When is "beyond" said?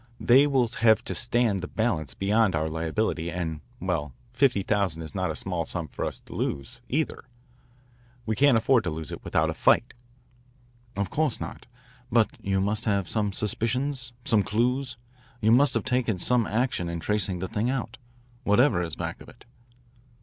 2.15-2.55